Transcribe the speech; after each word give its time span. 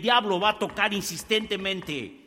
diablo 0.00 0.40
va 0.40 0.50
a 0.50 0.58
tocar 0.58 0.92
insistentemente 0.92 2.20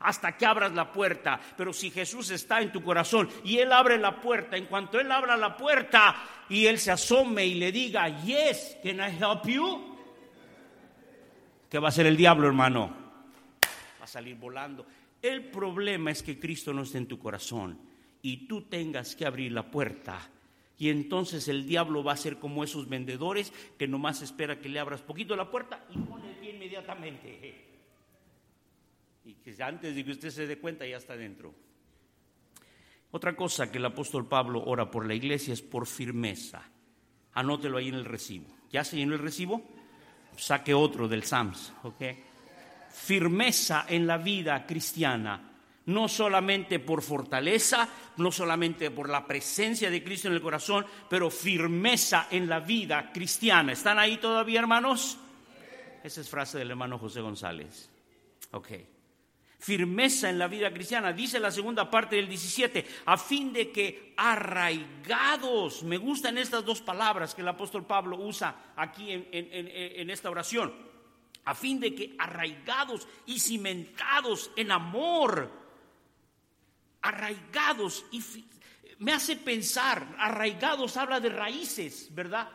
hasta 0.00 0.36
que 0.36 0.46
abras 0.46 0.72
la 0.72 0.92
puerta. 0.92 1.40
Pero 1.56 1.72
si 1.72 1.90
Jesús 1.90 2.30
está 2.30 2.60
en 2.60 2.72
tu 2.72 2.82
corazón 2.82 3.28
y 3.44 3.58
Él 3.58 3.72
abre 3.72 3.98
la 3.98 4.20
puerta, 4.20 4.56
en 4.56 4.66
cuanto 4.66 5.00
Él 5.00 5.10
abra 5.10 5.36
la 5.36 5.56
puerta 5.56 6.16
y 6.48 6.66
Él 6.66 6.78
se 6.78 6.90
asome 6.90 7.46
y 7.46 7.54
le 7.54 7.72
diga, 7.72 8.08
yes, 8.22 8.78
can 8.82 8.96
I 8.96 9.16
help 9.16 9.46
you? 9.46 9.96
¿Qué 11.68 11.78
va 11.78 11.88
a 11.88 11.90
hacer 11.90 12.06
el 12.06 12.16
diablo, 12.16 12.46
hermano? 12.46 12.94
Va 14.00 14.04
a 14.04 14.06
salir 14.06 14.36
volando. 14.36 14.86
El 15.20 15.50
problema 15.50 16.10
es 16.10 16.22
que 16.22 16.38
Cristo 16.38 16.72
no 16.72 16.82
esté 16.82 16.98
en 16.98 17.08
tu 17.08 17.18
corazón 17.18 17.78
y 18.22 18.46
tú 18.46 18.62
tengas 18.62 19.14
que 19.14 19.26
abrir 19.26 19.52
la 19.52 19.70
puerta. 19.70 20.30
Y 20.78 20.90
entonces 20.90 21.48
el 21.48 21.66
diablo 21.66 22.04
va 22.04 22.12
a 22.12 22.16
ser 22.16 22.38
como 22.38 22.62
esos 22.62 22.88
vendedores 22.88 23.52
que 23.76 23.88
nomás 23.88 24.22
espera 24.22 24.60
que 24.60 24.68
le 24.68 24.78
abras 24.78 25.02
poquito 25.02 25.34
la 25.34 25.50
puerta 25.50 25.84
y 25.90 25.98
pone 25.98 26.37
inmediatamente 26.68 27.54
y 29.24 29.34
que 29.34 29.62
antes 29.62 29.94
de 29.94 30.04
que 30.04 30.12
usted 30.12 30.30
se 30.30 30.46
dé 30.46 30.58
cuenta 30.58 30.86
ya 30.86 30.96
está 30.96 31.16
dentro. 31.16 31.54
Otra 33.10 33.34
cosa 33.34 33.70
que 33.70 33.78
el 33.78 33.84
apóstol 33.86 34.28
Pablo 34.28 34.62
ora 34.64 34.90
por 34.90 35.06
la 35.06 35.14
iglesia 35.14 35.54
es 35.54 35.62
por 35.62 35.86
firmeza. 35.86 36.62
Anótelo 37.34 37.78
ahí 37.78 37.88
en 37.88 37.94
el 37.94 38.04
recibo. 38.04 38.46
¿Ya 38.70 38.84
se 38.84 38.96
llenó 38.96 39.14
el 39.14 39.20
recibo? 39.20 39.62
Saque 40.36 40.74
otro 40.74 41.08
del 41.08 41.24
Sams, 41.24 41.72
¿ok? 41.82 42.02
Firmeza 42.90 43.86
en 43.88 44.06
la 44.06 44.18
vida 44.18 44.66
cristiana 44.66 45.44
no 45.86 46.06
solamente 46.06 46.80
por 46.80 47.00
fortaleza, 47.00 47.88
no 48.18 48.30
solamente 48.30 48.90
por 48.90 49.08
la 49.08 49.26
presencia 49.26 49.90
de 49.90 50.04
Cristo 50.04 50.28
en 50.28 50.34
el 50.34 50.42
corazón, 50.42 50.84
pero 51.08 51.30
firmeza 51.30 52.28
en 52.30 52.46
la 52.46 52.60
vida 52.60 53.10
cristiana. 53.10 53.72
¿Están 53.72 53.98
ahí 53.98 54.18
todavía, 54.18 54.60
hermanos? 54.60 55.18
Esa 56.08 56.22
es 56.22 56.30
frase 56.30 56.56
del 56.56 56.70
hermano 56.70 56.98
José 56.98 57.20
González. 57.20 57.90
Ok 58.52 58.68
firmeza 59.58 60.30
en 60.30 60.38
la 60.38 60.46
vida 60.46 60.72
cristiana. 60.72 61.12
Dice 61.12 61.40
la 61.40 61.50
segunda 61.50 61.90
parte 61.90 62.16
del 62.16 62.28
17, 62.28 62.86
a 63.06 63.18
fin 63.18 63.52
de 63.52 63.72
que 63.72 64.14
arraigados, 64.16 65.82
me 65.82 65.98
gustan 65.98 66.38
estas 66.38 66.64
dos 66.64 66.80
palabras 66.80 67.34
que 67.34 67.42
el 67.42 67.48
apóstol 67.48 67.84
Pablo 67.84 68.16
usa 68.18 68.72
aquí 68.76 69.10
en, 69.10 70.10
esta 70.10 70.30
oración, 70.30 70.72
a 71.44 71.56
fin 71.56 71.80
de 71.80 71.92
que 71.92 72.14
arraigados 72.18 73.08
y 73.26 73.40
cimentados 73.40 74.52
en 74.54 74.70
amor, 74.70 75.50
arraigados 77.02 78.06
y 78.12 78.22
me 79.00 79.12
hace 79.12 79.34
pensar, 79.34 80.14
arraigados 80.18 80.96
habla 80.96 81.18
de 81.18 81.30
raíces, 81.30 82.14
¿verdad? 82.14 82.48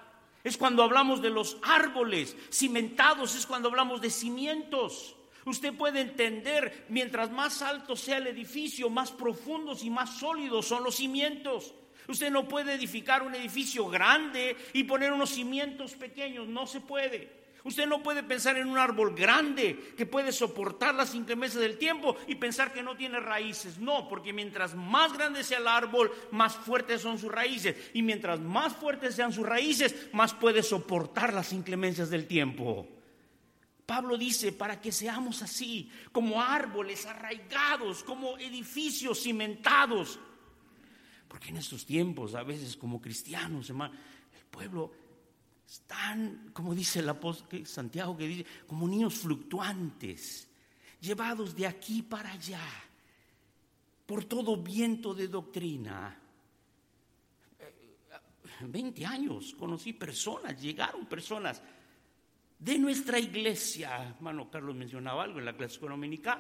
Es 0.44 0.58
cuando 0.58 0.84
hablamos 0.84 1.22
de 1.22 1.30
los 1.30 1.58
árboles, 1.62 2.36
cimentados 2.52 3.36
es 3.36 3.46
cuando 3.46 3.70
hablamos 3.70 4.02
de 4.02 4.10
cimientos. 4.10 5.16
Usted 5.46 5.74
puede 5.74 6.02
entender, 6.02 6.86
mientras 6.90 7.32
más 7.32 7.62
alto 7.62 7.96
sea 7.96 8.18
el 8.18 8.28
edificio, 8.28 8.90
más 8.90 9.12
profundos 9.12 9.84
y 9.84 9.90
más 9.90 10.18
sólidos 10.18 10.66
son 10.66 10.84
los 10.84 10.96
cimientos. 10.96 11.74
Usted 12.08 12.32
no 12.32 12.48
puede 12.48 12.74
edificar 12.74 13.24
un 13.24 13.36
edificio 13.36 13.88
grande 13.88 14.58
y 14.74 14.84
poner 14.84 15.14
unos 15.14 15.30
cimientos 15.30 15.94
pequeños, 15.94 16.48
no 16.48 16.68
se 16.68 16.82
puede. 16.82 17.43
Usted 17.64 17.88
no 17.88 18.04
puede 18.04 18.24
pensar 18.24 18.58
en 18.58 18.68
un 18.68 18.78
árbol 18.78 19.16
grande 19.16 19.94
que 19.96 20.06
puede 20.06 20.34
soportar 20.34 20.94
las 20.96 21.16
inclemencias 21.16 21.62
del 21.62 21.78
tiempo 21.78 22.18
y 22.28 22.36
pensar 22.36 22.74
que 22.74 22.84
no 22.84 22.98
tiene 22.98 23.22
raíces. 23.22 23.78
No, 23.78 24.10
porque 24.10 24.34
mientras 24.34 24.76
más 24.76 25.14
grande 25.14 25.46
sea 25.46 25.60
el 25.60 25.68
árbol, 25.68 26.12
más 26.32 26.56
fuertes 26.56 27.02
son 27.02 27.18
sus 27.18 27.32
raíces. 27.32 27.78
Y 27.94 28.02
mientras 28.02 28.42
más 28.42 28.76
fuertes 28.76 29.16
sean 29.16 29.32
sus 29.32 29.48
raíces, 29.48 30.10
más 30.12 30.34
puede 30.34 30.62
soportar 30.62 31.34
las 31.34 31.54
inclemencias 31.54 32.10
del 32.10 32.28
tiempo. 32.28 32.86
Pablo 33.86 34.18
dice, 34.18 34.52
para 34.52 34.82
que 34.82 34.92
seamos 34.92 35.42
así, 35.42 35.90
como 36.12 36.42
árboles 36.42 37.06
arraigados, 37.06 38.04
como 38.04 38.38
edificios 38.40 39.24
cimentados. 39.24 40.20
Porque 41.30 41.50
en 41.50 41.58
estos 41.58 41.86
tiempos, 41.86 42.36
a 42.36 42.44
veces 42.44 42.76
como 42.76 43.02
cristianos, 43.02 43.70
hermano, 43.70 43.94
el 44.36 44.46
pueblo 44.50 44.92
están, 45.68 46.52
como 46.54 46.76
dice 46.76 47.00
el 47.00 47.10
apóstol 47.10 47.66
Santiago, 47.66 48.16
que 48.16 48.28
dice, 48.28 48.46
como 48.68 48.88
niños 48.88 49.16
fluctuantes, 49.16 50.48
llevados 51.02 51.56
de 51.56 51.68
aquí 51.68 52.02
para 52.02 52.32
allá, 52.32 52.66
por 54.06 54.26
todo 54.26 54.58
viento 54.58 55.14
de 55.14 55.28
doctrina. 55.28 56.20
20 58.62 59.02
eh, 59.02 59.06
años 59.06 59.56
conocí 59.58 59.94
personas, 59.94 60.62
llegaron 60.62 61.06
personas 61.06 61.62
de 62.60 62.78
nuestra 62.78 63.20
iglesia. 63.20 64.16
Hermano 64.16 64.50
Carlos 64.50 64.76
mencionaba 64.76 65.24
algo 65.24 65.40
en 65.40 65.46
la 65.46 65.56
clase 65.56 65.80
dominical. 65.80 66.40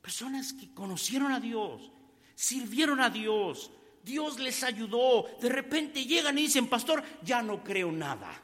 Personas 0.00 0.52
que 0.52 0.72
conocieron 0.72 1.32
a 1.32 1.40
Dios, 1.40 1.90
sirvieron 2.34 3.00
a 3.00 3.10
Dios, 3.10 3.70
Dios 4.06 4.38
les 4.38 4.62
ayudó. 4.62 5.26
De 5.42 5.48
repente 5.48 6.04
llegan 6.04 6.38
y 6.38 6.42
dicen, 6.42 6.68
pastor, 6.68 7.02
ya 7.22 7.42
no 7.42 7.62
creo 7.64 7.90
nada. 7.90 8.40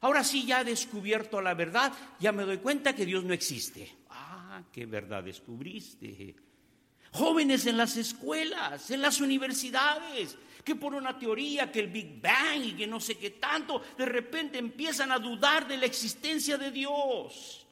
Ahora 0.00 0.24
sí, 0.24 0.44
ya 0.44 0.60
he 0.60 0.64
descubierto 0.64 1.40
la 1.40 1.54
verdad, 1.54 1.92
ya 2.18 2.32
me 2.32 2.42
doy 2.42 2.58
cuenta 2.58 2.92
que 2.92 3.06
Dios 3.06 3.22
no 3.22 3.32
existe. 3.32 3.98
Ah, 4.10 4.60
qué 4.72 4.84
verdad 4.84 5.22
descubriste. 5.22 6.34
Jóvenes 7.12 7.66
en 7.66 7.76
las 7.76 7.96
escuelas, 7.96 8.90
en 8.90 9.00
las 9.00 9.20
universidades, 9.20 10.36
que 10.64 10.74
por 10.74 10.92
una 10.92 11.16
teoría, 11.16 11.70
que 11.70 11.78
el 11.78 11.88
Big 11.88 12.20
Bang 12.20 12.64
y 12.64 12.72
que 12.72 12.88
no 12.88 12.98
sé 12.98 13.16
qué 13.16 13.30
tanto, 13.30 13.80
de 13.96 14.06
repente 14.06 14.58
empiezan 14.58 15.12
a 15.12 15.20
dudar 15.20 15.68
de 15.68 15.76
la 15.76 15.86
existencia 15.86 16.58
de 16.58 16.72
Dios. 16.72 17.64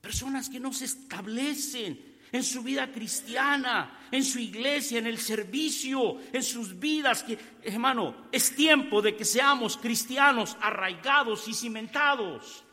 Personas 0.00 0.48
que 0.48 0.60
no 0.60 0.72
se 0.72 0.84
establecen 0.84 2.07
en 2.32 2.42
su 2.42 2.62
vida 2.62 2.90
cristiana, 2.92 4.06
en 4.10 4.24
su 4.24 4.38
iglesia, 4.38 4.98
en 4.98 5.06
el 5.06 5.18
servicio, 5.18 6.18
en 6.32 6.42
sus 6.42 6.78
vidas, 6.78 7.22
que 7.22 7.38
hermano, 7.62 8.28
es 8.32 8.54
tiempo 8.54 9.02
de 9.02 9.16
que 9.16 9.24
seamos 9.24 9.76
cristianos 9.76 10.56
arraigados 10.60 11.48
y 11.48 11.54
cimentados 11.54 12.64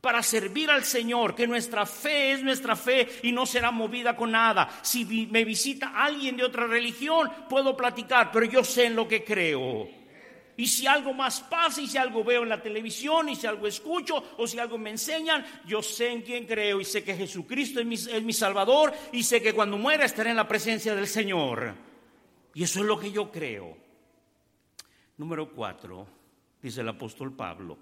para 0.00 0.22
servir 0.22 0.70
al 0.70 0.84
Señor, 0.84 1.34
que 1.34 1.46
nuestra 1.46 1.84
fe 1.84 2.32
es 2.32 2.42
nuestra 2.42 2.74
fe 2.74 3.20
y 3.22 3.32
no 3.32 3.44
será 3.44 3.70
movida 3.70 4.16
con 4.16 4.30
nada. 4.30 4.68
Si 4.82 5.04
me 5.30 5.44
visita 5.44 5.92
alguien 5.94 6.36
de 6.36 6.44
otra 6.44 6.66
religión, 6.66 7.30
puedo 7.48 7.76
platicar, 7.76 8.30
pero 8.32 8.46
yo 8.46 8.64
sé 8.64 8.86
en 8.86 8.96
lo 8.96 9.06
que 9.06 9.22
creo. 9.24 9.99
Y 10.60 10.66
si 10.66 10.86
algo 10.86 11.14
más 11.14 11.40
pasa, 11.40 11.80
y 11.80 11.86
si 11.86 11.96
algo 11.96 12.22
veo 12.22 12.42
en 12.42 12.50
la 12.50 12.60
televisión, 12.60 13.30
y 13.30 13.34
si 13.34 13.46
algo 13.46 13.66
escucho, 13.66 14.22
o 14.36 14.46
si 14.46 14.58
algo 14.58 14.76
me 14.76 14.90
enseñan, 14.90 15.42
yo 15.66 15.82
sé 15.82 16.12
en 16.12 16.20
quién 16.20 16.44
creo 16.44 16.82
y 16.82 16.84
sé 16.84 17.02
que 17.02 17.16
Jesucristo 17.16 17.80
es 17.80 17.86
mi, 17.86 17.94
es 17.94 18.22
mi 18.22 18.34
Salvador 18.34 18.92
y 19.10 19.22
sé 19.22 19.40
que 19.40 19.54
cuando 19.54 19.78
muera 19.78 20.04
estaré 20.04 20.28
en 20.28 20.36
la 20.36 20.46
presencia 20.46 20.94
del 20.94 21.06
Señor. 21.06 21.74
Y 22.52 22.62
eso 22.62 22.80
es 22.80 22.84
lo 22.84 23.00
que 23.00 23.10
yo 23.10 23.32
creo. 23.32 23.74
Número 25.16 25.50
cuatro, 25.50 26.06
dice 26.60 26.82
el 26.82 26.88
apóstol 26.90 27.32
Pablo, 27.34 27.78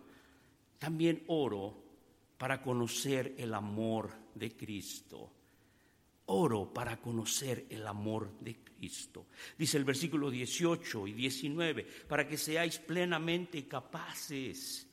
también 0.78 1.24
oro 1.26 1.74
para 2.38 2.62
conocer 2.62 3.34
el 3.38 3.54
amor 3.54 4.12
de 4.36 4.56
Cristo. 4.56 5.32
Oro 6.30 6.72
para 6.72 7.00
conocer 7.00 7.66
el 7.70 7.86
amor 7.86 8.38
de 8.40 8.56
Cristo. 8.56 9.26
Dice 9.56 9.78
el 9.78 9.84
versículo 9.84 10.30
18 10.30 11.06
y 11.06 11.12
19, 11.12 11.86
para 12.06 12.28
que 12.28 12.36
seáis 12.36 12.78
plenamente 12.78 13.66
capaces 13.66 14.86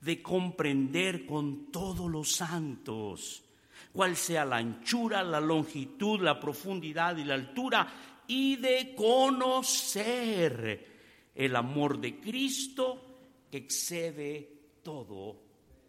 de 0.00 0.22
comprender 0.22 1.26
con 1.26 1.70
todos 1.70 2.10
los 2.10 2.32
santos 2.32 3.44
cuál 3.92 4.16
sea 4.16 4.44
la 4.44 4.56
anchura, 4.56 5.22
la 5.22 5.40
longitud, 5.40 6.20
la 6.20 6.38
profundidad 6.40 7.16
y 7.16 7.24
la 7.24 7.34
altura, 7.34 8.24
y 8.26 8.56
de 8.56 8.94
conocer 8.94 10.86
el 11.34 11.56
amor 11.56 12.00
de 12.00 12.18
Cristo 12.18 13.46
que 13.50 13.58
excede 13.58 14.58
todo 14.82 15.42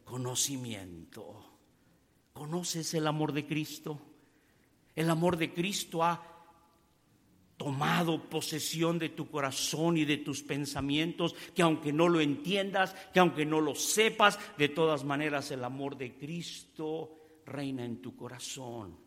conocimiento. 0.03 1.45
¿Conoces 2.33 2.93
el 2.93 3.07
amor 3.07 3.33
de 3.33 3.45
Cristo? 3.45 4.08
El 4.99 5.09
amor 5.09 5.37
de 5.37 5.53
Cristo 5.53 6.03
ha 6.03 6.21
tomado 7.55 8.29
posesión 8.29 8.99
de 8.99 9.07
tu 9.07 9.31
corazón 9.31 9.95
y 9.95 10.03
de 10.03 10.17
tus 10.17 10.43
pensamientos, 10.43 11.33
que 11.55 11.61
aunque 11.61 11.93
no 11.93 12.09
lo 12.09 12.19
entiendas, 12.19 12.93
que 13.13 13.21
aunque 13.21 13.45
no 13.45 13.61
lo 13.61 13.75
sepas, 13.75 14.37
de 14.57 14.67
todas 14.67 15.05
maneras 15.05 15.51
el 15.51 15.63
amor 15.63 15.95
de 15.95 16.17
Cristo 16.17 17.15
reina 17.45 17.85
en 17.85 18.01
tu 18.01 18.13
corazón. 18.17 18.97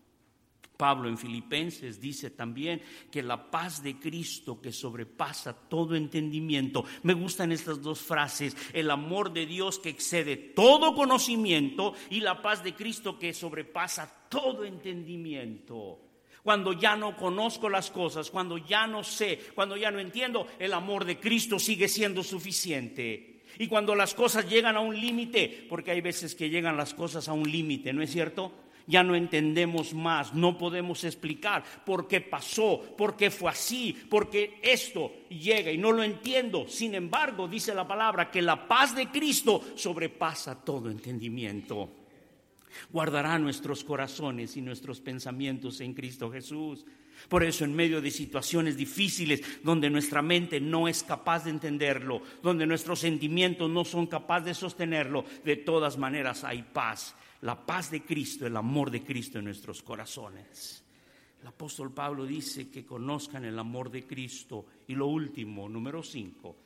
Pablo 0.83 1.09
en 1.09 1.17
Filipenses 1.17 2.01
dice 2.01 2.31
también 2.31 2.83
que 3.09 3.23
la 3.23 3.53
paz 3.53 3.85
de 3.85 4.01
Cristo 4.01 4.61
que 4.61 4.73
sobrepasa 4.73 5.53
todo 5.53 5.95
entendimiento. 5.95 6.85
Me 7.05 7.15
gustan 7.15 7.53
estas 7.53 7.81
dos 7.81 8.01
frases, 8.01 8.57
el 8.73 8.91
amor 8.91 9.33
de 9.33 9.47
Dios 9.47 9.79
que 9.79 9.91
excede 9.91 10.37
todo 10.37 10.93
conocimiento 10.97 11.95
y 12.11 12.19
la 12.19 12.43
paz 12.43 12.65
de 12.65 12.75
Cristo 12.75 13.17
que 13.17 13.33
sobrepasa 13.33 14.27
todo 14.29 14.65
entendimiento. 14.65 16.01
Cuando 16.43 16.73
ya 16.73 16.97
no 16.97 17.17
conozco 17.17 17.69
las 17.69 17.93
cosas, 17.93 18.29
cuando 18.29 18.59
ya 18.59 18.89
no 18.89 19.05
sé, 19.05 19.39
cuando 19.55 19.77
ya 19.77 19.93
no 19.93 20.01
entiendo, 20.01 20.49
el 20.59 20.73
amor 20.73 21.05
de 21.05 21.21
Cristo 21.21 21.61
sigue 21.61 21.87
siendo 21.87 22.25
suficiente. 22.25 23.45
Y 23.57 23.69
cuando 23.69 23.95
las 23.95 24.15
cosas 24.15 24.51
llegan 24.51 24.77
a 24.77 24.81
un 24.81 25.01
límite, 25.01 25.65
porque 25.69 25.93
hay 25.93 26.01
veces 26.01 26.35
que 26.35 26.51
llegan 26.51 26.77
las 26.77 26.93
cosas 26.93 27.29
a 27.29 27.35
un 27.35 27.49
límite, 27.49 27.93
¿no 27.93 28.03
es 28.03 28.11
cierto? 28.11 28.53
Ya 28.87 29.03
no 29.03 29.15
entendemos 29.15 29.95
más, 29.95 30.35
no 30.35 30.59
podemos 30.59 31.05
explicar 31.05 31.63
por 31.85 32.09
qué 32.09 32.21
pasó, 32.21 32.81
por 32.97 33.17
qué 33.17 33.31
fue 33.31 33.51
así, 33.51 33.93
por 33.93 34.29
qué 34.29 34.61
esto 34.63 35.13
llega 35.29 35.71
y 35.71 35.79
no 35.79 35.93
lo 35.93 36.03
entiendo. 36.03 36.67
Sin 36.69 36.95
embargo, 36.95 37.49
dice 37.49 37.75
la 37.75 37.87
palabra 37.87 38.31
que 38.31 38.43
la 38.43 38.67
paz 38.67 38.95
de 38.95 39.09
Cristo 39.09 39.63
sobrepasa 39.75 40.65
todo 40.65 40.91
entendimiento. 40.91 41.91
Guardará 42.91 43.39
nuestros 43.39 43.85
corazones 43.85 44.57
y 44.57 44.63
nuestros 44.63 45.01
pensamientos 45.01 45.81
en 45.81 45.95
Cristo 45.95 46.31
Jesús. 46.31 46.85
Por 47.29 47.45
eso 47.45 47.65
en 47.65 47.75
medio 47.75 48.01
de 48.01 48.11
situaciones 48.11 48.77
difíciles 48.77 49.43
donde 49.63 49.91
nuestra 49.91 50.23
mente 50.23 50.61
no 50.61 50.89
es 50.89 51.03
capaz 51.03 51.45
de 51.45 51.51
entenderlo, 51.51 52.23
donde 52.43 52.67
nuestros 52.67 53.01
sentimientos 53.01 53.71
no 53.71 53.85
son 53.85 54.07
capaces 54.07 54.47
de 54.47 54.55
sostenerlo, 54.55 55.25
de 55.45 55.57
todas 55.57 55.99
maneras 55.99 56.43
hay 56.43 56.63
paz. 56.63 57.15
La 57.43 57.67
paz 57.67 57.91
de 57.91 58.03
Cristo, 58.03 58.47
el 58.47 58.57
amor 58.57 58.91
de 58.91 59.03
Cristo 59.03 59.39
en 59.39 59.47
nuestros 59.47 59.83
corazones. 59.83 60.85
El 61.41 61.49
apóstol 61.49 61.93
Pablo 61.93 62.25
dice 62.25 62.71
que 62.71 62.87
conozcan 62.87 63.45
el 63.45 63.59
amor 63.59 63.91
de 63.91 64.07
Cristo. 64.07 64.65
Y 64.87 64.95
lo 64.95 65.09
último, 65.09 65.69
número 65.69 66.05
cinco, 66.05 66.57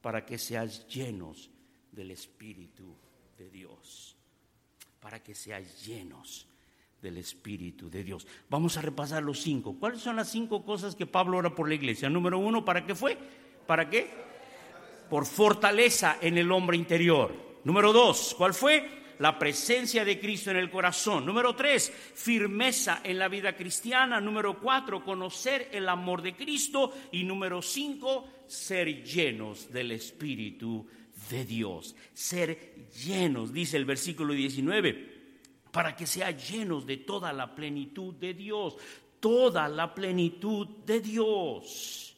para 0.00 0.24
que 0.24 0.38
seas 0.38 0.86
llenos 0.86 1.50
del 1.90 2.12
Espíritu 2.12 2.94
de 3.36 3.50
Dios. 3.50 4.16
Para 5.00 5.20
que 5.20 5.34
seas 5.34 5.84
llenos 5.84 6.46
del 7.00 7.18
Espíritu 7.18 7.90
de 7.90 8.04
Dios. 8.04 8.24
Vamos 8.48 8.76
a 8.76 8.82
repasar 8.82 9.24
los 9.24 9.40
cinco. 9.40 9.76
¿Cuáles 9.76 10.02
son 10.02 10.14
las 10.14 10.30
cinco 10.30 10.64
cosas 10.64 10.94
que 10.94 11.06
Pablo 11.06 11.38
ora 11.38 11.52
por 11.52 11.68
la 11.68 11.74
iglesia? 11.74 12.08
Número 12.08 12.38
uno, 12.38 12.64
¿para 12.64 12.86
qué 12.86 12.94
fue? 12.94 13.18
¿Para 13.66 13.90
qué? 13.90 14.08
Por 15.10 15.26
fortaleza 15.26 16.18
en 16.20 16.38
el 16.38 16.52
hombre 16.52 16.76
interior. 16.76 17.34
Número 17.64 17.92
dos, 17.92 18.36
¿cuál 18.38 18.54
fue? 18.54 19.01
La 19.18 19.38
presencia 19.38 20.04
de 20.04 20.18
Cristo 20.18 20.50
en 20.50 20.56
el 20.56 20.70
corazón. 20.70 21.24
Número 21.24 21.54
tres, 21.54 21.92
firmeza 22.14 23.00
en 23.04 23.18
la 23.18 23.28
vida 23.28 23.54
cristiana. 23.54 24.20
Número 24.20 24.58
cuatro, 24.58 25.04
conocer 25.04 25.68
el 25.72 25.88
amor 25.88 26.22
de 26.22 26.34
Cristo. 26.34 26.92
Y 27.12 27.24
número 27.24 27.62
cinco, 27.62 28.28
ser 28.46 29.04
llenos 29.04 29.72
del 29.72 29.92
Espíritu 29.92 30.86
de 31.30 31.44
Dios. 31.44 31.94
Ser 32.12 32.88
llenos, 33.04 33.52
dice 33.52 33.76
el 33.76 33.84
versículo 33.84 34.34
19 34.34 35.22
para 35.72 35.96
que 35.96 36.06
sea 36.06 36.30
llenos 36.30 36.86
de 36.86 36.98
toda 36.98 37.32
la 37.32 37.54
plenitud 37.54 38.14
de 38.14 38.34
Dios, 38.34 38.76
toda 39.18 39.68
la 39.68 39.92
plenitud 39.92 40.68
de 40.84 41.00
Dios. 41.00 42.14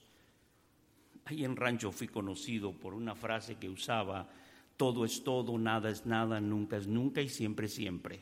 Ahí 1.26 1.44
en 1.44 1.56
Rancho 1.56 1.93
fui 1.93 2.08
conocido 2.08 2.73
por 2.73 2.93
una 2.93 3.14
frase 3.14 3.55
que 3.55 3.69
usaba, 3.69 4.29
todo 4.76 5.05
es 5.05 5.23
todo, 5.23 5.56
nada 5.59 5.91
es 5.91 6.06
nada, 6.06 6.41
nunca 6.41 6.76
es 6.76 6.87
nunca 6.87 7.21
y 7.21 7.29
siempre 7.29 7.69
siempre. 7.69 8.21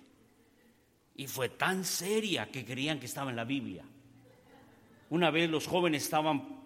Y 1.15 1.27
fue 1.27 1.49
tan 1.49 1.85
seria 1.85 2.51
que 2.51 2.65
creían 2.65 2.99
que 2.99 3.07
estaba 3.07 3.31
en 3.31 3.37
la 3.37 3.45
Biblia. 3.45 3.85
Una 5.11 5.31
vez 5.31 5.51
los 5.51 5.67
jóvenes 5.67 6.05
estaban 6.05 6.63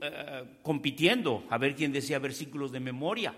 eh, 0.00 0.44
compitiendo 0.62 1.44
a 1.50 1.58
ver 1.58 1.76
quién 1.76 1.92
decía 1.92 2.18
versículos 2.18 2.72
de 2.72 2.80
memoria. 2.80 3.34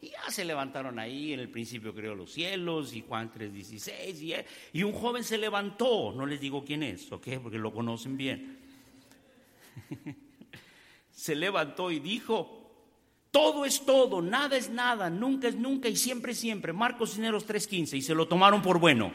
Y 0.00 0.08
ya 0.10 0.30
se 0.30 0.44
levantaron 0.44 0.98
ahí, 0.98 1.32
en 1.32 1.40
el 1.40 1.48
principio 1.48 1.94
creó 1.94 2.14
los 2.14 2.30
cielos 2.32 2.94
y 2.94 3.00
Juan 3.00 3.32
3:16, 3.32 4.20
y, 4.20 4.78
y 4.78 4.82
un 4.82 4.92
joven 4.92 5.24
se 5.24 5.38
levantó, 5.38 6.12
no 6.12 6.26
les 6.26 6.38
digo 6.38 6.62
quién 6.64 6.82
es, 6.82 7.10
¿ok? 7.10 7.28
Porque 7.42 7.58
lo 7.58 7.72
conocen 7.72 8.16
bien. 8.16 8.58
se 11.10 11.34
levantó 11.34 11.90
y 11.90 11.98
dijo, 11.98 12.65
todo 13.36 13.66
es 13.66 13.84
todo, 13.84 14.22
nada 14.22 14.56
es 14.56 14.70
nada, 14.70 15.10
nunca 15.10 15.46
es 15.46 15.56
nunca 15.56 15.90
y 15.90 15.96
siempre 15.96 16.32
es 16.32 16.38
siempre. 16.38 16.72
Marcos 16.72 17.12
Cineros 17.12 17.46
3:15 17.46 17.98
y 17.98 18.00
se 18.00 18.14
lo 18.14 18.26
tomaron 18.26 18.62
por 18.62 18.80
bueno. 18.80 19.12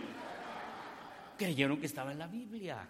Creyeron 1.39 1.79
que 1.79 1.87
estaba 1.87 2.11
en 2.11 2.19
la 2.19 2.27
Biblia. 2.27 2.87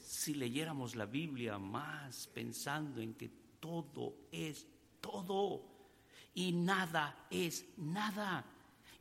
Si 0.00 0.32
leyéramos 0.32 0.96
la 0.96 1.04
Biblia 1.04 1.58
más 1.58 2.28
pensando 2.28 3.02
en 3.02 3.12
que 3.12 3.30
todo 3.60 4.14
es 4.32 4.66
todo 5.02 5.66
y 6.32 6.52
nada 6.52 7.26
es 7.30 7.66
nada 7.76 8.46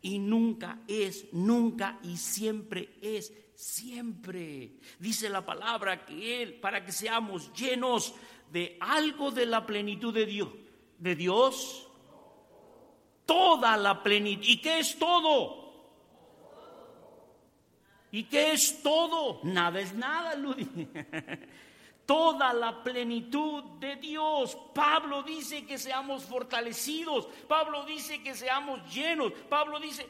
y 0.02 0.20
nunca 0.20 0.80
es 0.86 1.32
nunca 1.32 1.98
y 2.04 2.18
siempre 2.18 2.90
es 3.02 3.32
siempre. 3.56 4.80
Dice 5.00 5.30
la 5.30 5.46
palabra 5.46 6.06
que 6.06 6.44
Él, 6.44 6.56
para 6.56 6.84
que 6.84 6.92
seamos 6.92 7.54
llenos 7.54 8.16
de 8.52 8.78
algo 8.80 9.32
de 9.32 9.46
la 9.46 9.66
plenitud 9.66 10.14
de 10.14 10.26
Dios, 10.26 10.50
de 10.98 11.16
Dios, 11.16 11.88
toda 13.26 13.78
la 13.78 14.02
plenitud. 14.02 14.44
¿Y 14.46 14.62
qué 14.62 14.80
es 14.80 14.98
todo? 14.98 15.60
¿Y 18.12 18.24
qué 18.24 18.54
es 18.54 18.82
todo? 18.82 19.40
Nada 19.44 19.80
es 19.80 19.94
nada, 19.94 20.36
Luis. 20.36 20.68
toda 22.06 22.54
la 22.54 22.84
plenitud 22.84 23.64
de 23.80 23.96
Dios. 23.98 24.58
Pablo 24.74 25.22
dice 25.22 25.66
que 25.68 25.78
seamos 25.78 26.24
fortalecidos. 26.24 27.28
Pablo 27.48 27.86
dice 27.86 28.24
que 28.24 28.34
seamos 28.34 28.92
llenos. 28.92 29.32
Pablo 29.48 29.80
dice, 29.80 30.10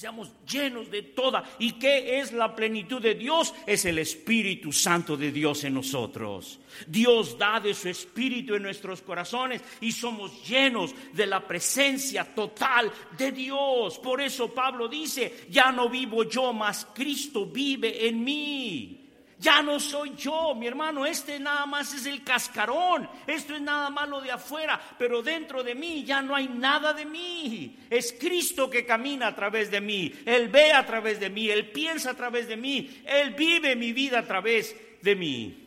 seamos 0.00 0.32
llenos 0.50 0.90
de 0.90 1.02
toda. 1.02 1.44
¿Y 1.58 1.72
qué 1.72 2.20
es 2.20 2.32
la 2.32 2.56
plenitud 2.56 3.02
de 3.02 3.14
Dios? 3.14 3.52
Es 3.66 3.84
el 3.84 3.98
Espíritu 3.98 4.72
Santo 4.72 5.14
de 5.14 5.30
Dios 5.30 5.62
en 5.64 5.74
nosotros. 5.74 6.58
Dios 6.86 7.36
da 7.36 7.60
de 7.60 7.74
su 7.74 7.90
Espíritu 7.90 8.54
en 8.54 8.62
nuestros 8.62 9.02
corazones 9.02 9.60
y 9.82 9.92
somos 9.92 10.48
llenos 10.48 10.94
de 11.12 11.26
la 11.26 11.46
presencia 11.46 12.24
total 12.24 12.90
de 13.18 13.30
Dios. 13.30 13.98
Por 13.98 14.22
eso 14.22 14.54
Pablo 14.54 14.88
dice, 14.88 15.44
ya 15.50 15.70
no 15.70 15.90
vivo 15.90 16.24
yo, 16.24 16.54
mas 16.54 16.86
Cristo 16.94 17.44
vive 17.44 18.08
en 18.08 18.24
mí. 18.24 18.99
Ya 19.40 19.62
no 19.62 19.80
soy 19.80 20.14
yo, 20.16 20.54
mi 20.54 20.66
hermano, 20.66 21.06
este 21.06 21.40
nada 21.40 21.64
más 21.64 21.94
es 21.94 22.04
el 22.04 22.22
cascarón, 22.22 23.08
esto 23.26 23.54
es 23.54 23.62
nada 23.62 23.88
más 23.88 24.06
lo 24.06 24.20
de 24.20 24.30
afuera, 24.30 24.78
pero 24.98 25.22
dentro 25.22 25.62
de 25.62 25.74
mí 25.74 26.04
ya 26.04 26.20
no 26.20 26.36
hay 26.36 26.46
nada 26.46 26.92
de 26.92 27.06
mí. 27.06 27.78
Es 27.88 28.14
Cristo 28.20 28.68
que 28.68 28.84
camina 28.84 29.28
a 29.28 29.34
través 29.34 29.70
de 29.70 29.80
mí, 29.80 30.12
Él 30.26 30.48
ve 30.48 30.74
a 30.74 30.84
través 30.84 31.18
de 31.18 31.30
mí, 31.30 31.48
Él 31.48 31.70
piensa 31.70 32.10
a 32.10 32.14
través 32.14 32.48
de 32.48 32.58
mí, 32.58 33.02
Él 33.06 33.32
vive 33.32 33.74
mi 33.76 33.94
vida 33.94 34.18
a 34.18 34.26
través 34.26 34.76
de 35.00 35.16
mí. 35.16 35.66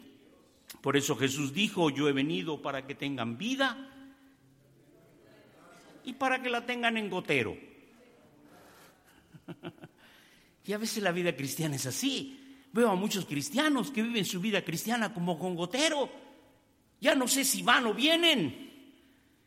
Por 0.79 0.95
eso 0.95 1.15
Jesús 1.15 1.51
dijo, 1.51 1.89
yo 1.89 2.07
he 2.07 2.13
venido 2.13 2.61
para 2.61 2.85
que 2.85 2.93
tengan 2.93 3.39
vida 3.39 3.89
y 6.03 6.13
para 6.13 6.43
que 6.43 6.51
la 6.51 6.63
tengan 6.63 6.95
en 6.97 7.09
gotero. 7.09 7.57
Y 10.65 10.71
a 10.71 10.77
veces 10.77 11.03
la 11.03 11.12
vida 11.12 11.36
cristiana 11.36 11.75
es 11.75 11.86
así. 11.86 12.42
Veo 12.74 12.89
a 12.89 12.96
muchos 12.96 13.25
cristianos 13.25 13.92
que 13.92 14.01
viven 14.01 14.25
su 14.25 14.42
vida 14.42 14.63
cristiana 14.63 15.13
como 15.13 15.38
con 15.38 15.56
gotero. 15.56 16.10
Ya 17.00 17.13
no 17.13 17.27
sé 17.27 17.46
si 17.46 17.62
van 17.62 17.86
o 17.86 17.94
vienen. 17.94 18.72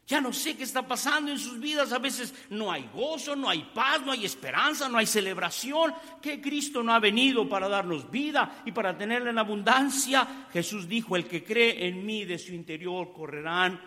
Ya 0.06 0.20
no 0.20 0.32
sé 0.32 0.56
qué 0.56 0.62
está 0.62 0.86
pasando 0.86 1.32
en 1.32 1.38
sus 1.38 1.58
vidas. 1.58 1.92
A 1.92 1.98
veces 1.98 2.32
no 2.50 2.70
hay 2.70 2.88
gozo, 2.94 3.34
no 3.34 3.50
hay 3.50 3.68
paz, 3.74 4.00
no 4.02 4.12
hay 4.12 4.24
esperanza, 4.24 4.88
no 4.88 4.98
hay 4.98 5.06
celebración. 5.06 5.92
Que 6.22 6.40
Cristo 6.40 6.84
no 6.84 6.94
ha 6.94 7.00
venido 7.00 7.48
para 7.48 7.68
darnos 7.68 8.08
vida 8.08 8.62
y 8.64 8.70
para 8.70 8.96
tenerla 8.96 9.30
en 9.30 9.38
abundancia. 9.38 10.46
Jesús 10.52 10.86
dijo, 10.86 11.16
el 11.16 11.26
que 11.26 11.42
cree 11.42 11.88
en 11.88 12.06
mí 12.06 12.24
de 12.24 12.38
su 12.38 12.54
interior 12.54 13.12
correrán 13.12 13.80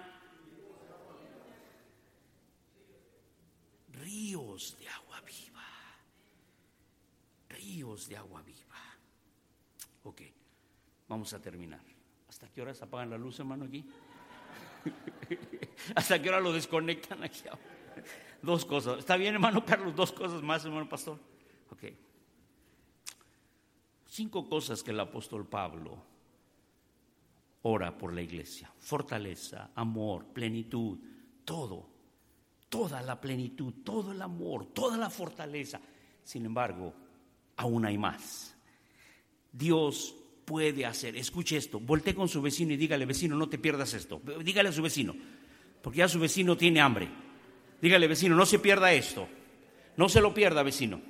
ríos 3.93 4.75
de 4.77 4.89
agua 4.89 5.22
viva. 5.22 5.63
Ríos 7.48 8.10
de 8.10 8.17
agua 8.17 8.41
viva. 8.41 8.68
Ok, 10.03 10.21
vamos 11.07 11.33
a 11.33 11.41
terminar. 11.41 11.81
¿Hasta 12.27 12.47
qué 12.49 12.61
hora 12.61 12.73
se 12.73 12.83
apagan 12.83 13.09
la 13.09 13.17
luz, 13.17 13.39
hermano, 13.39 13.65
aquí? 13.65 13.85
¿Hasta 15.95 16.21
qué 16.21 16.29
hora 16.29 16.39
lo 16.39 16.53
desconectan 16.53 17.23
aquí? 17.23 17.41
Dos 18.41 18.65
cosas. 18.65 18.99
¿Está 18.99 19.17
bien, 19.17 19.33
hermano 19.33 19.65
Carlos? 19.65 19.95
Dos 19.95 20.11
cosas 20.11 20.41
más, 20.41 20.63
hermano 20.63 20.87
pastor. 20.87 21.19
Ok. 21.71 21.83
Cinco 24.05 24.47
cosas 24.47 24.81
que 24.81 24.91
el 24.91 24.99
apóstol 24.99 25.47
Pablo 25.47 26.01
ora 27.63 27.97
por 27.97 28.13
la 28.13 28.21
iglesia. 28.21 28.71
Fortaleza, 28.77 29.71
amor, 29.75 30.25
plenitud, 30.27 30.97
todo. 31.43 31.89
Toda 32.69 33.01
la 33.01 33.19
plenitud, 33.19 33.73
todo 33.83 34.11
el 34.11 34.21
amor, 34.21 34.67
toda 34.67 34.97
la 34.97 35.09
fortaleza. 35.09 35.81
Sin 36.23 36.45
embargo, 36.45 36.93
aún 37.57 37.85
hay 37.85 37.97
más. 37.97 38.55
Dios 39.51 40.15
puede 40.45 40.85
hacer. 40.85 41.15
Escuche 41.15 41.57
esto, 41.57 41.79
voltee 41.79 42.15
con 42.15 42.27
su 42.27 42.41
vecino 42.41 42.73
y 42.73 42.77
dígale, 42.77 43.05
vecino, 43.05 43.35
no 43.35 43.49
te 43.49 43.57
pierdas 43.57 43.93
esto. 43.93 44.21
Dígale 44.43 44.69
a 44.69 44.71
su 44.71 44.81
vecino, 44.81 45.15
porque 45.81 45.99
ya 45.99 46.07
su 46.07 46.19
vecino 46.19 46.57
tiene 46.57 46.81
hambre. 46.81 47.07
Dígale, 47.81 48.07
vecino, 48.07 48.35
no 48.35 48.45
se 48.45 48.59
pierda 48.59 48.91
esto. 48.91 49.27
No 49.95 50.09
se 50.09 50.21
lo 50.21 50.33
pierda, 50.33 50.63
vecino. 50.63 51.01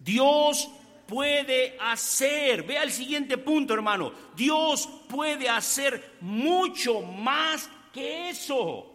Dios 0.00 0.68
puede 1.06 1.76
hacer, 1.80 2.64
vea 2.64 2.82
el 2.82 2.90
siguiente 2.90 3.38
punto, 3.38 3.74
hermano. 3.74 4.12
Dios 4.36 4.88
puede 5.08 5.48
hacer 5.48 6.16
mucho 6.20 7.00
más 7.00 7.70
que 7.92 8.30
eso. 8.30 8.93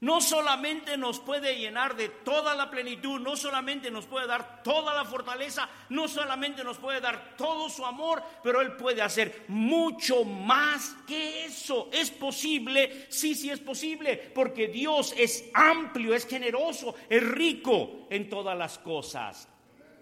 No 0.00 0.20
solamente 0.20 0.98
nos 0.98 1.20
puede 1.20 1.56
llenar 1.56 1.96
de 1.96 2.10
toda 2.10 2.54
la 2.54 2.70
plenitud, 2.70 3.18
no 3.18 3.34
solamente 3.34 3.90
nos 3.90 4.04
puede 4.04 4.26
dar 4.26 4.62
toda 4.62 4.92
la 4.92 5.06
fortaleza, 5.06 5.70
no 5.88 6.06
solamente 6.06 6.62
nos 6.62 6.76
puede 6.76 7.00
dar 7.00 7.34
todo 7.34 7.70
su 7.70 7.84
amor, 7.84 8.22
pero 8.42 8.60
Él 8.60 8.72
puede 8.76 9.00
hacer 9.00 9.46
mucho 9.48 10.22
más 10.24 10.94
que 11.06 11.46
eso. 11.46 11.88
¿Es 11.92 12.10
posible? 12.10 13.06
Sí, 13.08 13.34
sí 13.34 13.48
es 13.48 13.58
posible, 13.58 14.18
porque 14.34 14.68
Dios 14.68 15.14
es 15.16 15.48
amplio, 15.54 16.14
es 16.14 16.26
generoso, 16.26 16.94
es 17.08 17.26
rico 17.26 18.06
en 18.10 18.28
todas 18.28 18.56
las 18.56 18.78
cosas. 18.78 19.48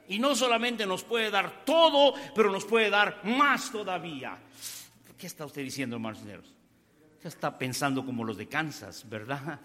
Y 0.08 0.18
no 0.18 0.34
solamente 0.34 0.86
nos 0.86 1.04
puede 1.04 1.30
dar 1.30 1.64
todo, 1.64 2.14
pero 2.34 2.50
nos 2.50 2.64
puede 2.64 2.90
dar 2.90 3.20
más 3.24 3.70
todavía. 3.70 4.38
¿Qué 5.16 5.28
está 5.28 5.46
usted 5.46 5.62
diciendo, 5.62 5.94
hermanos 5.94 6.18
Ya 7.22 7.28
está 7.28 7.56
pensando 7.56 8.04
como 8.04 8.24
los 8.24 8.36
de 8.36 8.48
Kansas, 8.48 9.08
¿verdad? 9.08 9.60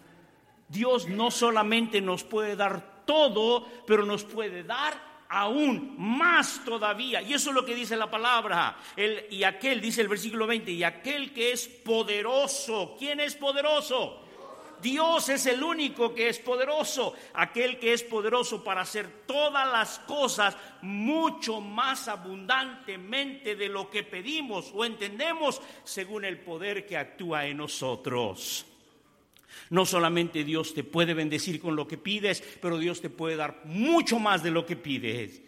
Dios 0.69 1.07
no 1.07 1.31
solamente 1.31 1.99
nos 1.99 2.23
puede 2.23 2.55
dar 2.55 3.03
todo, 3.05 3.67
pero 3.85 4.05
nos 4.05 4.23
puede 4.23 4.63
dar 4.63 5.09
aún 5.29 5.95
más 5.97 6.63
todavía. 6.63 7.21
Y 7.21 7.33
eso 7.33 7.49
es 7.49 7.55
lo 7.55 7.65
que 7.65 7.75
dice 7.75 7.97
la 7.97 8.09
palabra. 8.09 8.77
El, 8.95 9.25
y 9.31 9.43
aquel, 9.43 9.81
dice 9.81 10.01
el 10.01 10.07
versículo 10.07 10.45
20, 10.45 10.71
y 10.71 10.83
aquel 10.83 11.33
que 11.33 11.51
es 11.51 11.67
poderoso. 11.67 12.95
¿Quién 12.99 13.19
es 13.19 13.35
poderoso? 13.35 14.21
Dios 14.81 15.27
es 15.27 15.45
el 15.45 15.61
único 15.61 16.15
que 16.15 16.29
es 16.29 16.39
poderoso, 16.39 17.13
aquel 17.33 17.79
que 17.79 17.91
es 17.91 18.03
poderoso 18.03 18.63
para 18.63 18.81
hacer 18.81 19.25
todas 19.25 19.69
las 19.69 19.99
cosas 19.99 20.55
mucho 20.81 21.59
más 21.59 22.07
abundantemente 22.07 23.57
de 23.57 23.67
lo 23.67 23.89
que 23.89 24.03
pedimos 24.03 24.71
o 24.73 24.85
entendemos 24.85 25.61
según 25.83 26.23
el 26.23 26.39
poder 26.39 26.85
que 26.85 26.95
actúa 26.95 27.45
en 27.45 27.57
nosotros. 27.57 28.68
No 29.69 29.85
solamente 29.85 30.43
Dios 30.43 30.73
te 30.73 30.83
puede 30.83 31.13
bendecir 31.13 31.59
con 31.59 31.75
lo 31.75 31.87
que 31.87 31.97
pides, 31.97 32.43
pero 32.61 32.77
Dios 32.77 33.01
te 33.01 33.09
puede 33.09 33.35
dar 33.35 33.61
mucho 33.65 34.19
más 34.19 34.43
de 34.43 34.51
lo 34.51 34.65
que 34.65 34.75
pides. 34.75 35.41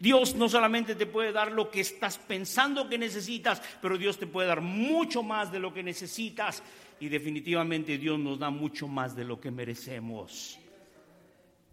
Dios 0.00 0.36
no 0.36 0.48
solamente 0.48 0.94
te 0.94 1.06
puede 1.06 1.32
dar 1.32 1.50
lo 1.50 1.70
que 1.70 1.80
estás 1.80 2.18
pensando 2.18 2.88
que 2.88 2.98
necesitas, 2.98 3.60
pero 3.82 3.98
Dios 3.98 4.18
te 4.18 4.26
puede 4.26 4.46
dar 4.46 4.60
mucho 4.60 5.22
más 5.22 5.50
de 5.50 5.58
lo 5.58 5.72
que 5.74 5.82
necesitas. 5.82 6.62
Y 7.00 7.08
definitivamente 7.08 7.98
Dios 7.98 8.18
nos 8.18 8.38
da 8.38 8.50
mucho 8.50 8.86
más 8.86 9.16
de 9.16 9.24
lo 9.24 9.40
que 9.40 9.50
merecemos. 9.50 10.58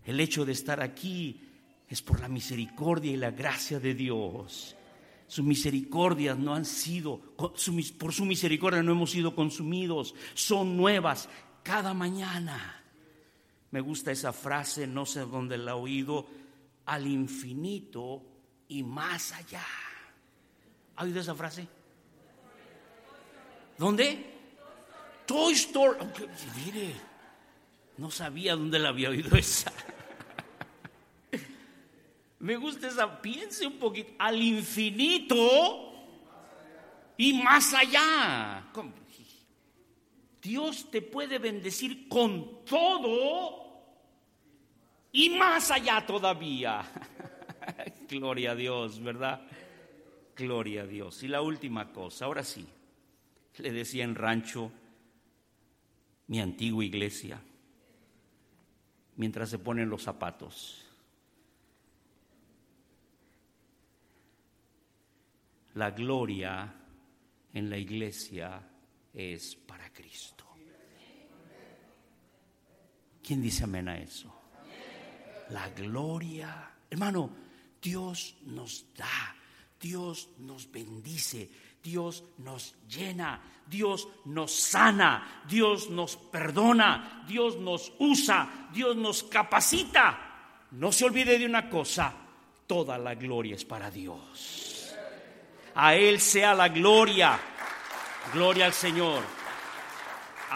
El 0.03 0.19
hecho 0.19 0.45
de 0.45 0.53
estar 0.53 0.81
aquí 0.81 1.41
es 1.87 2.01
por 2.01 2.19
la 2.19 2.27
misericordia 2.27 3.11
y 3.11 3.17
la 3.17 3.31
gracia 3.31 3.79
de 3.79 3.93
Dios. 3.93 4.75
Sus 5.27 5.43
misericordias 5.43 6.37
no 6.37 6.53
han 6.53 6.65
sido, 6.65 7.19
por 7.35 8.13
su 8.13 8.25
misericordia 8.25 8.83
no 8.83 8.91
hemos 8.91 9.11
sido 9.11 9.35
consumidos, 9.35 10.13
son 10.35 10.77
nuevas 10.77 11.27
cada 11.65 11.95
mañana. 11.95 12.79
Me 13.71 13.81
gusta 13.81 14.11
esa 14.11 14.31
frase, 14.31 14.85
no 14.85 15.05
sé 15.05 15.21
dónde 15.21 15.57
la 15.57 15.71
he 15.71 15.73
oído, 15.73 16.27
al 16.85 17.07
infinito 17.07 18.21
y 18.67 18.83
más 18.83 19.33
allá. 19.33 19.65
¿Ha 20.95 21.03
oído 21.03 21.19
esa 21.19 21.33
frase? 21.33 21.67
¿Dónde? 23.77 24.33
Toy 25.25 25.53
Story. 25.53 25.97
mire, 26.63 26.95
no 27.97 28.11
sabía 28.11 28.55
dónde 28.55 28.77
la 28.77 28.89
había 28.89 29.09
oído 29.09 29.35
esa. 29.35 29.73
Me 32.39 32.57
gusta 32.57 32.87
esa, 32.87 33.21
piense 33.21 33.65
un 33.65 33.79
poquito, 33.79 34.13
al 34.19 34.39
infinito 34.39 35.91
y 37.17 37.33
más 37.41 37.73
allá. 37.73 38.67
Dios 40.45 40.91
te 40.91 41.01
puede 41.01 41.39
bendecir 41.39 42.07
con 42.07 42.63
todo 42.65 43.65
y 45.11 45.31
más 45.31 45.71
allá 45.71 46.05
todavía. 46.05 46.85
Gloria 48.07 48.51
a 48.51 48.55
Dios, 48.55 49.01
¿verdad? 49.01 49.41
Gloria 50.35 50.83
a 50.83 50.85
Dios. 50.85 51.23
Y 51.23 51.27
la 51.29 51.41
última 51.41 51.91
cosa, 51.91 52.25
ahora 52.25 52.43
sí, 52.43 52.67
le 53.57 53.71
decía 53.71 54.03
en 54.03 54.13
rancho 54.13 54.71
mi 56.27 56.39
antigua 56.39 56.85
iglesia, 56.85 57.41
mientras 59.15 59.49
se 59.49 59.57
ponen 59.57 59.89
los 59.89 60.03
zapatos. 60.03 60.85
La 65.73 65.89
gloria 65.89 66.71
en 67.51 67.69
la 67.71 67.77
iglesia 67.79 68.61
es 69.15 69.55
para 69.55 69.91
Cristo. 69.91 70.45
¿Quién 73.23 73.41
dice 73.41 73.63
amén 73.63 73.87
a 73.87 73.97
eso? 73.97 74.31
La 75.49 75.69
gloria. 75.69 76.71
Hermano, 76.89 77.29
Dios 77.81 78.35
nos 78.43 78.93
da, 78.95 79.35
Dios 79.79 80.29
nos 80.39 80.69
bendice, 80.71 81.49
Dios 81.81 82.23
nos 82.39 82.75
llena, 82.87 83.41
Dios 83.65 84.07
nos 84.25 84.51
sana, 84.51 85.43
Dios 85.47 85.89
nos 85.89 86.17
perdona, 86.17 87.23
Dios 87.27 87.57
nos 87.57 87.93
usa, 87.99 88.69
Dios 88.73 88.95
nos 88.95 89.23
capacita. 89.23 90.67
No 90.71 90.91
se 90.91 91.05
olvide 91.05 91.39
de 91.39 91.45
una 91.45 91.69
cosa, 91.69 92.13
toda 92.67 92.97
la 92.97 93.15
gloria 93.15 93.55
es 93.55 93.65
para 93.65 93.89
Dios. 93.89 94.95
A 95.75 95.95
Él 95.95 96.19
sea 96.19 96.53
la 96.53 96.69
gloria. 96.69 97.39
Gloria 98.33 98.65
al 98.65 98.73
Señor 98.73 99.23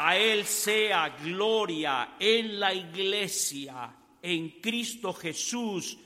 a 0.02 0.18
Él 0.18 0.46
sea 0.46 1.10
gloria 1.22 2.16
en 2.20 2.60
la 2.60 2.74
iglesia, 2.74 3.94
en 4.22 4.62
Cristo 4.62 5.14
Jesús, 5.14 5.98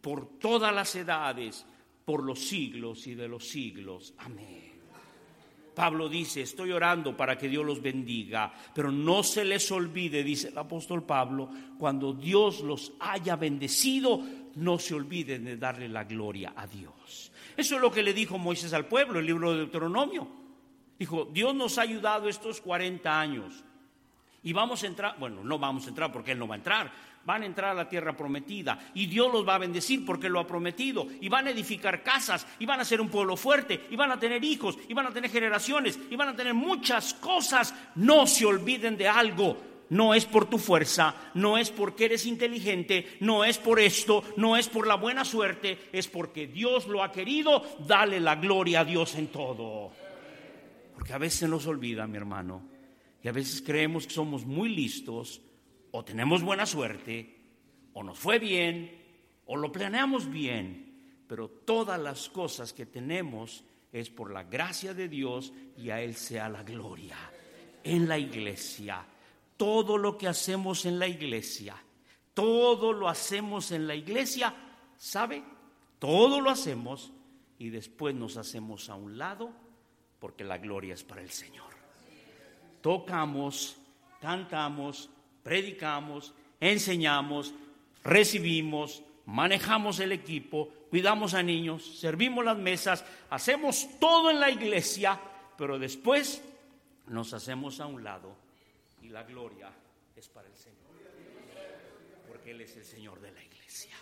por 0.00 0.38
todas 0.38 0.74
las 0.74 0.94
edades, 0.96 1.66
por 2.04 2.22
los 2.22 2.38
siglos 2.38 3.06
y 3.06 3.14
de 3.14 3.28
los 3.28 3.46
siglos. 3.46 4.14
Amén. 4.18 4.72
Pablo 5.74 6.08
dice, 6.08 6.42
estoy 6.42 6.72
orando 6.72 7.16
para 7.16 7.36
que 7.36 7.48
Dios 7.48 7.64
los 7.64 7.80
bendiga, 7.80 8.52
pero 8.74 8.90
no 8.90 9.22
se 9.22 9.44
les 9.44 9.70
olvide, 9.70 10.22
dice 10.22 10.48
el 10.48 10.58
apóstol 10.58 11.04
Pablo, 11.04 11.48
cuando 11.78 12.12
Dios 12.12 12.60
los 12.60 12.92
haya 13.00 13.36
bendecido, 13.36 14.22
no 14.56 14.78
se 14.78 14.94
olviden 14.94 15.44
de 15.44 15.56
darle 15.56 15.88
la 15.88 16.04
gloria 16.04 16.52
a 16.56 16.66
Dios. 16.66 17.32
Eso 17.56 17.74
es 17.74 17.80
lo 17.80 17.90
que 17.90 18.02
le 18.02 18.12
dijo 18.12 18.36
Moisés 18.38 18.72
al 18.72 18.86
pueblo, 18.86 19.18
el 19.18 19.26
libro 19.26 19.52
de 19.52 19.58
Deuteronomio. 19.58 20.41
Dijo, 20.98 21.24
Dios 21.32 21.54
nos 21.54 21.78
ha 21.78 21.82
ayudado 21.82 22.28
estos 22.28 22.60
40 22.60 23.20
años. 23.20 23.64
Y 24.42 24.52
vamos 24.52 24.82
a 24.82 24.86
entrar, 24.86 25.16
bueno, 25.18 25.44
no 25.44 25.58
vamos 25.58 25.86
a 25.86 25.90
entrar 25.90 26.10
porque 26.12 26.32
Él 26.32 26.38
no 26.38 26.48
va 26.48 26.56
a 26.56 26.58
entrar, 26.58 26.92
van 27.24 27.42
a 27.42 27.46
entrar 27.46 27.70
a 27.70 27.74
la 27.74 27.88
tierra 27.88 28.16
prometida 28.16 28.90
y 28.94 29.06
Dios 29.06 29.32
los 29.32 29.46
va 29.46 29.54
a 29.54 29.58
bendecir 29.58 30.04
porque 30.04 30.28
lo 30.28 30.40
ha 30.40 30.46
prometido 30.46 31.06
y 31.20 31.28
van 31.28 31.46
a 31.46 31.50
edificar 31.50 32.02
casas 32.02 32.46
y 32.58 32.66
van 32.66 32.80
a 32.80 32.84
ser 32.84 33.00
un 33.00 33.08
pueblo 33.08 33.36
fuerte 33.36 33.86
y 33.90 33.96
van 33.96 34.10
a 34.10 34.18
tener 34.18 34.42
hijos 34.42 34.76
y 34.88 34.94
van 34.94 35.06
a 35.06 35.12
tener 35.12 35.30
generaciones 35.30 35.98
y 36.10 36.16
van 36.16 36.30
a 36.30 36.36
tener 36.36 36.54
muchas 36.54 37.14
cosas. 37.14 37.74
No 37.94 38.26
se 38.26 38.46
olviden 38.46 38.96
de 38.96 39.08
algo. 39.08 39.72
No 39.90 40.14
es 40.14 40.24
por 40.24 40.48
tu 40.48 40.56
fuerza, 40.56 41.14
no 41.34 41.58
es 41.58 41.70
porque 41.70 42.06
eres 42.06 42.24
inteligente, 42.24 43.18
no 43.20 43.44
es 43.44 43.58
por 43.58 43.78
esto, 43.78 44.24
no 44.38 44.56
es 44.56 44.66
por 44.70 44.86
la 44.86 44.94
buena 44.94 45.22
suerte, 45.22 45.90
es 45.92 46.08
porque 46.08 46.46
Dios 46.46 46.86
lo 46.86 47.02
ha 47.02 47.12
querido. 47.12 47.62
Dale 47.86 48.18
la 48.18 48.36
gloria 48.36 48.80
a 48.80 48.84
Dios 48.86 49.14
en 49.16 49.26
todo. 49.26 49.92
Porque 51.02 51.14
a 51.14 51.18
veces 51.18 51.48
nos 51.48 51.66
olvida, 51.66 52.06
mi 52.06 52.16
hermano, 52.16 52.62
y 53.20 53.26
a 53.26 53.32
veces 53.32 53.60
creemos 53.60 54.06
que 54.06 54.14
somos 54.14 54.46
muy 54.46 54.68
listos, 54.68 55.42
o 55.90 56.04
tenemos 56.04 56.44
buena 56.44 56.64
suerte, 56.64 57.40
o 57.92 58.04
nos 58.04 58.16
fue 58.16 58.38
bien, 58.38 59.02
o 59.46 59.56
lo 59.56 59.72
planeamos 59.72 60.30
bien, 60.30 61.24
pero 61.26 61.48
todas 61.48 62.00
las 62.00 62.28
cosas 62.28 62.72
que 62.72 62.86
tenemos 62.86 63.64
es 63.90 64.10
por 64.10 64.30
la 64.30 64.44
gracia 64.44 64.94
de 64.94 65.08
Dios 65.08 65.52
y 65.76 65.90
a 65.90 66.00
Él 66.00 66.14
sea 66.14 66.48
la 66.48 66.62
gloria. 66.62 67.16
En 67.82 68.06
la 68.06 68.16
iglesia, 68.16 69.04
todo 69.56 69.98
lo 69.98 70.16
que 70.16 70.28
hacemos 70.28 70.86
en 70.86 71.00
la 71.00 71.08
iglesia, 71.08 71.74
todo 72.32 72.92
lo 72.92 73.08
hacemos 73.08 73.72
en 73.72 73.88
la 73.88 73.96
iglesia, 73.96 74.54
¿sabe? 74.96 75.42
Todo 75.98 76.40
lo 76.40 76.48
hacemos 76.48 77.10
y 77.58 77.70
después 77.70 78.14
nos 78.14 78.36
hacemos 78.36 78.88
a 78.88 78.94
un 78.94 79.18
lado 79.18 79.61
porque 80.22 80.44
la 80.44 80.56
gloria 80.56 80.94
es 80.94 81.02
para 81.02 81.20
el 81.20 81.30
Señor. 81.30 81.72
Tocamos, 82.80 83.76
cantamos, 84.20 85.10
predicamos, 85.42 86.32
enseñamos, 86.60 87.52
recibimos, 88.04 89.02
manejamos 89.26 89.98
el 89.98 90.12
equipo, 90.12 90.72
cuidamos 90.90 91.34
a 91.34 91.42
niños, 91.42 91.98
servimos 91.98 92.44
las 92.44 92.56
mesas, 92.56 93.04
hacemos 93.30 93.88
todo 93.98 94.30
en 94.30 94.38
la 94.38 94.48
iglesia, 94.48 95.20
pero 95.58 95.76
después 95.76 96.40
nos 97.08 97.34
hacemos 97.34 97.80
a 97.80 97.86
un 97.86 98.04
lado 98.04 98.36
y 99.02 99.08
la 99.08 99.24
gloria 99.24 99.72
es 100.14 100.28
para 100.28 100.46
el 100.46 100.54
Señor, 100.54 100.92
porque 102.28 102.52
Él 102.52 102.60
es 102.60 102.76
el 102.76 102.84
Señor 102.84 103.20
de 103.20 103.32
la 103.32 103.42
iglesia. 103.42 103.96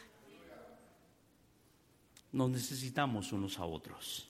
Nos 2.33 2.51
necesitamos 2.51 3.33
unos 3.33 3.59
a 3.59 3.65
otros. 3.65 4.30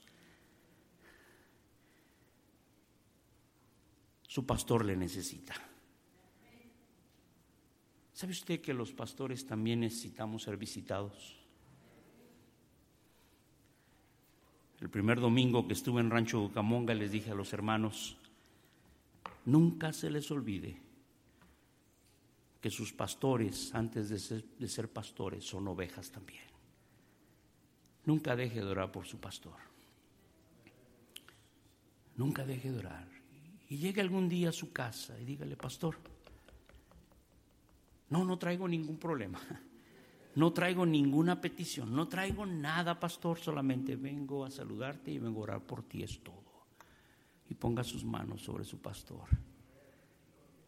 Su 4.30 4.46
pastor 4.46 4.84
le 4.84 4.96
necesita. 4.96 5.54
¿Sabe 8.12 8.30
usted 8.30 8.60
que 8.60 8.72
los 8.72 8.92
pastores 8.92 9.44
también 9.44 9.80
necesitamos 9.80 10.44
ser 10.44 10.56
visitados? 10.56 11.36
El 14.78 14.88
primer 14.88 15.18
domingo 15.18 15.66
que 15.66 15.72
estuve 15.72 16.00
en 16.00 16.10
Rancho 16.10 16.42
Bucamonga 16.42 16.94
les 16.94 17.10
dije 17.10 17.32
a 17.32 17.34
los 17.34 17.52
hermanos, 17.52 18.16
nunca 19.46 19.92
se 19.92 20.10
les 20.10 20.30
olvide 20.30 20.76
que 22.60 22.70
sus 22.70 22.92
pastores, 22.92 23.74
antes 23.74 24.10
de 24.10 24.20
ser, 24.20 24.44
de 24.44 24.68
ser 24.68 24.92
pastores, 24.92 25.44
son 25.44 25.66
ovejas 25.66 26.08
también. 26.12 26.44
Nunca 28.04 28.36
deje 28.36 28.60
de 28.60 28.66
orar 28.66 28.92
por 28.92 29.08
su 29.08 29.18
pastor. 29.18 29.56
Nunca 32.14 32.46
deje 32.46 32.70
de 32.70 32.78
orar. 32.78 33.19
Y 33.70 33.78
llegue 33.78 34.00
algún 34.00 34.28
día 34.28 34.48
a 34.48 34.52
su 34.52 34.72
casa 34.72 35.18
y 35.18 35.24
dígale, 35.24 35.56
pastor, 35.56 35.96
no, 38.10 38.24
no 38.24 38.36
traigo 38.36 38.68
ningún 38.68 38.98
problema. 38.98 39.40
No 40.32 40.52
traigo 40.52 40.86
ninguna 40.86 41.40
petición, 41.40 41.92
no 41.92 42.06
traigo 42.06 42.46
nada, 42.46 43.00
pastor, 43.00 43.36
solamente 43.40 43.96
vengo 43.96 44.44
a 44.44 44.50
saludarte 44.50 45.10
y 45.10 45.18
vengo 45.18 45.40
a 45.40 45.42
orar 45.42 45.60
por 45.66 45.82
ti, 45.82 46.04
es 46.04 46.20
todo. 46.22 46.68
Y 47.48 47.54
ponga 47.54 47.82
sus 47.82 48.04
manos 48.04 48.40
sobre 48.40 48.62
su 48.62 48.78
pastor. 48.78 49.24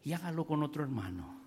Y 0.02 0.12
hágalo 0.14 0.44
con 0.44 0.64
otro 0.64 0.82
hermano. 0.82 1.40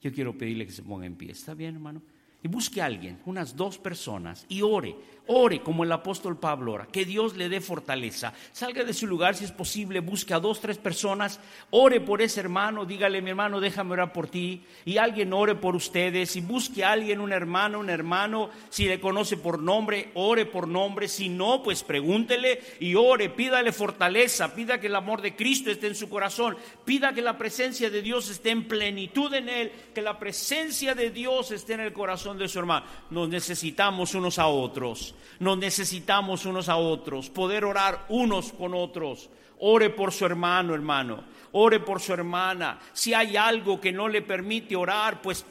Yo 0.00 0.12
quiero 0.12 0.36
pedirle 0.36 0.66
que 0.66 0.72
se 0.72 0.82
ponga 0.82 1.06
en 1.06 1.14
pie. 1.14 1.30
¿Está 1.30 1.54
bien, 1.54 1.76
hermano? 1.76 2.02
Y 2.46 2.48
busque 2.48 2.80
a 2.80 2.84
alguien, 2.84 3.18
unas 3.24 3.56
dos 3.56 3.76
personas, 3.76 4.46
y 4.48 4.62
ore, 4.62 4.94
ore 5.26 5.62
como 5.62 5.82
el 5.82 5.90
apóstol 5.90 6.38
Pablo 6.38 6.74
ora, 6.74 6.86
que 6.86 7.04
Dios 7.04 7.36
le 7.36 7.48
dé 7.48 7.60
fortaleza. 7.60 8.32
Salga 8.52 8.84
de 8.84 8.94
su 8.94 9.08
lugar 9.08 9.34
si 9.34 9.44
es 9.44 9.50
posible, 9.50 9.98
busque 9.98 10.32
a 10.32 10.38
dos, 10.38 10.60
tres 10.60 10.78
personas, 10.78 11.40
ore 11.70 12.00
por 12.00 12.22
ese 12.22 12.38
hermano, 12.38 12.84
dígale, 12.84 13.20
mi 13.22 13.30
hermano, 13.30 13.60
déjame 13.60 13.94
orar 13.94 14.12
por 14.12 14.28
ti, 14.28 14.64
y 14.84 14.98
alguien 14.98 15.32
ore 15.32 15.56
por 15.56 15.74
ustedes, 15.74 16.36
y 16.36 16.40
busque 16.40 16.84
a 16.84 16.92
alguien, 16.92 17.20
un 17.20 17.32
hermano, 17.32 17.80
un 17.80 17.90
hermano, 17.90 18.50
si 18.68 18.86
le 18.86 19.00
conoce 19.00 19.36
por 19.36 19.58
nombre, 19.58 20.12
ore 20.14 20.46
por 20.46 20.68
nombre, 20.68 21.08
si 21.08 21.28
no, 21.28 21.64
pues 21.64 21.82
pregúntele 21.82 22.60
y 22.78 22.94
ore, 22.94 23.28
pídale 23.28 23.72
fortaleza, 23.72 24.54
pida 24.54 24.78
que 24.78 24.86
el 24.86 24.94
amor 24.94 25.20
de 25.20 25.34
Cristo 25.34 25.70
esté 25.72 25.88
en 25.88 25.96
su 25.96 26.08
corazón, 26.08 26.56
pida 26.84 27.12
que 27.12 27.22
la 27.22 27.36
presencia 27.36 27.90
de 27.90 28.02
Dios 28.02 28.30
esté 28.30 28.50
en 28.50 28.68
plenitud 28.68 29.34
en 29.34 29.48
él, 29.48 29.72
que 29.92 30.02
la 30.02 30.20
presencia 30.20 30.94
de 30.94 31.10
Dios 31.10 31.50
esté 31.50 31.72
en 31.72 31.80
el 31.80 31.92
corazón 31.92 32.35
de 32.38 32.48
su 32.48 32.58
hermano. 32.58 32.86
Nos 33.10 33.28
necesitamos 33.28 34.14
unos 34.14 34.38
a 34.38 34.46
otros. 34.46 35.14
Nos 35.40 35.58
necesitamos 35.58 36.44
unos 36.46 36.68
a 36.68 36.76
otros. 36.76 37.30
Poder 37.30 37.64
orar 37.64 38.06
unos 38.08 38.52
con 38.52 38.74
otros. 38.74 39.28
Ore 39.60 39.90
por 39.90 40.12
su 40.12 40.26
hermano, 40.26 40.74
hermano. 40.74 41.24
Ore 41.52 41.80
por 41.80 42.00
su 42.00 42.12
hermana. 42.12 42.78
Si 42.92 43.14
hay 43.14 43.36
algo 43.36 43.80
que 43.80 43.92
no 43.92 44.08
le 44.08 44.22
permite 44.22 44.76
orar, 44.76 45.22
pues 45.22 45.44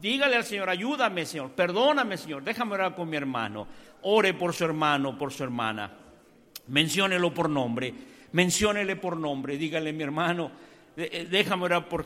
dígale 0.00 0.36
al 0.36 0.44
Señor, 0.44 0.70
ayúdame, 0.70 1.26
Señor. 1.26 1.50
Perdóname, 1.50 2.16
Señor. 2.16 2.42
Déjame 2.42 2.74
orar 2.74 2.94
con 2.94 3.08
mi 3.08 3.16
hermano. 3.16 3.66
Ore 4.02 4.34
por 4.34 4.54
su 4.54 4.64
hermano, 4.64 5.18
por 5.18 5.32
su 5.32 5.42
hermana. 5.42 5.90
Menciónelo 6.68 7.32
por 7.32 7.48
nombre. 7.48 7.92
Menciónele 8.32 8.96
por 8.96 9.16
nombre. 9.16 9.56
Dígale, 9.56 9.92
mi 9.92 10.04
hermano, 10.04 10.50
eh, 10.96 11.26
déjame 11.30 11.64
orar 11.64 11.88
por 11.88 12.04